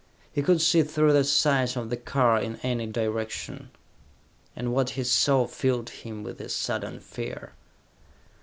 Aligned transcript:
He 0.33 0.41
could 0.41 0.61
see 0.61 0.81
through 0.81 1.13
the 1.13 1.23
sides 1.23 1.77
of 1.77 1.91
the 1.91 1.95
car 1.95 2.39
in 2.39 2.55
any 2.63 2.87
direction. 2.87 3.69
And 4.55 4.73
what 4.73 4.89
he 4.89 5.03
saw 5.03 5.45
filled 5.45 5.91
him 5.91 6.23
with 6.23 6.41
a 6.41 6.49
sudden 6.49 6.99
fear! 7.01 7.53